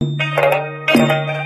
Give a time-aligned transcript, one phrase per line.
[0.00, 0.20] Thank
[1.40, 1.45] you.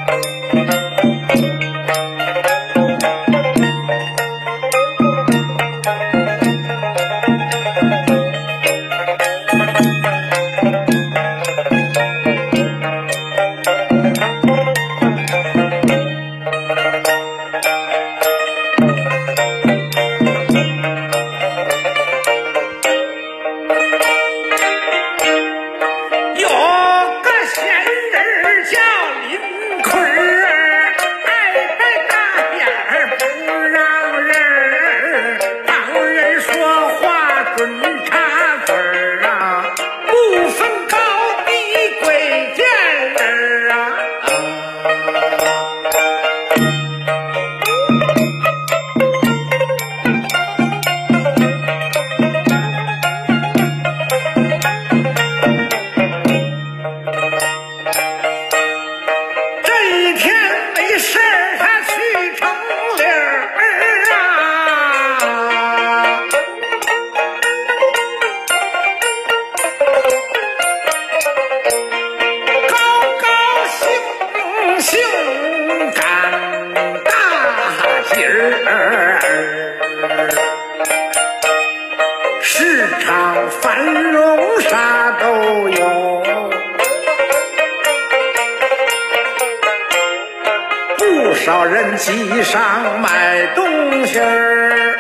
[91.44, 94.96] 少人集上买东西儿，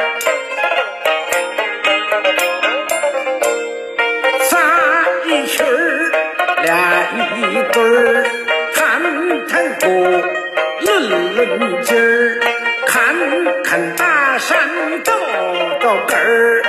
[4.48, 4.58] 仨
[5.26, 6.10] 一群儿，
[6.62, 6.74] 俩
[7.36, 7.40] 一
[7.72, 8.24] 对儿，
[8.74, 9.02] 谈
[9.48, 9.86] 谈鼓，
[10.80, 12.40] 论论今儿，
[12.86, 13.14] 看
[13.62, 14.58] 看大山
[15.04, 15.12] 斗
[15.78, 16.62] 斗根儿，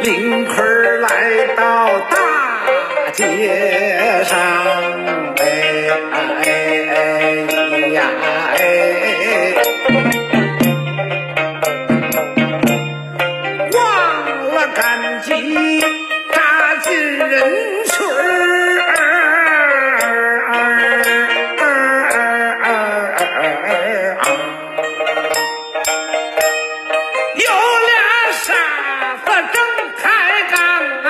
[0.00, 2.16] 林坤儿来到大
[3.12, 4.38] 街上，
[5.36, 5.44] 哎
[6.42, 6.46] 哎
[7.90, 8.02] 呀。
[8.47, 8.47] 哎，
[13.72, 13.78] 忘
[14.54, 15.80] 了赶集
[16.32, 17.28] 扎进人
[17.86, 18.18] 群儿。
[27.34, 27.44] 有
[27.86, 27.92] 俩
[28.32, 28.46] 傻
[29.24, 29.56] 子正
[29.96, 30.02] 开
[30.50, 30.58] 杠
[31.04, 31.06] 啊，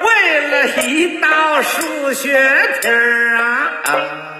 [0.00, 0.06] 为
[0.50, 0.52] 了
[0.82, 0.88] 一
[1.20, 2.22] 道数学
[2.80, 4.33] 题儿啊。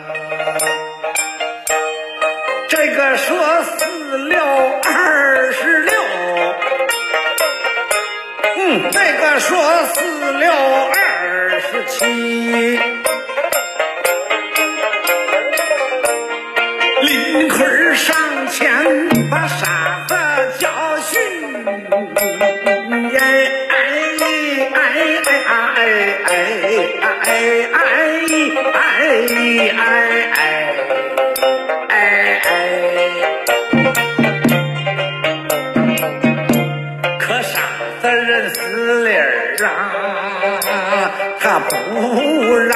[2.95, 5.93] 个说四六二十六
[8.57, 12.79] 嗯那个说四六二十七。
[17.03, 20.15] 李逵上前把傻子
[20.59, 21.21] 教训
[23.13, 23.27] 哎
[23.71, 23.83] 哎
[24.23, 26.37] 哎哎哎哎哎
[27.01, 27.27] 哎
[27.73, 27.89] 哎
[28.33, 31.14] 哎哎哎哎。
[41.45, 42.75] 他不让